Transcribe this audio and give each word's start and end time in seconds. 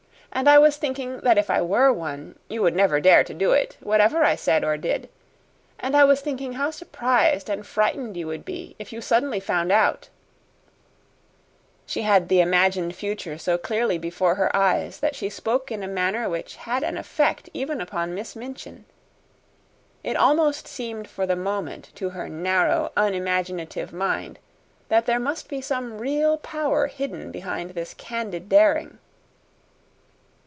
And 0.33 0.47
I 0.47 0.57
was 0.57 0.77
thinking 0.77 1.19
that 1.19 1.37
if 1.37 1.49
I 1.49 1.61
were 1.61 1.91
one, 1.91 2.39
you 2.47 2.61
would 2.61 2.73
never 2.73 3.01
dare 3.01 3.21
to 3.21 3.33
do 3.33 3.51
it, 3.51 3.75
whatever 3.81 4.23
I 4.23 4.35
said 4.35 4.63
or 4.63 4.77
did. 4.77 5.09
And 5.77 5.93
I 5.95 6.05
was 6.05 6.21
thinking 6.21 6.53
how 6.53 6.71
surprised 6.71 7.49
and 7.49 7.67
frightened 7.67 8.15
you 8.15 8.27
would 8.27 8.45
be 8.45 8.77
if 8.79 8.93
you 8.93 9.01
suddenly 9.01 9.41
found 9.41 9.73
out" 9.73 10.07
She 11.85 12.03
had 12.03 12.29
the 12.29 12.39
imagined 12.39 12.95
future 12.95 13.37
so 13.37 13.57
clearly 13.57 13.97
before 13.97 14.35
her 14.35 14.55
eyes 14.55 15.01
that 15.01 15.15
she 15.17 15.29
spoke 15.29 15.69
in 15.69 15.83
a 15.83 15.87
manner 15.87 16.29
which 16.29 16.55
had 16.55 16.81
an 16.81 16.97
effect 16.97 17.49
even 17.53 17.81
upon 17.81 18.15
Miss 18.15 18.33
Minchin. 18.33 18.85
It 20.01 20.15
almost 20.15 20.65
seemed 20.65 21.09
for 21.09 21.25
the 21.27 21.35
moment 21.35 21.89
to 21.95 22.11
her 22.11 22.29
narrow, 22.29 22.93
unimaginative 22.95 23.91
mind 23.91 24.39
that 24.87 25.07
there 25.07 25.19
must 25.19 25.49
be 25.49 25.59
some 25.59 25.97
real 25.97 26.37
power 26.37 26.87
hidden 26.87 27.33
behind 27.33 27.71
this 27.71 27.93
candid 27.93 28.47
daring. 28.47 28.97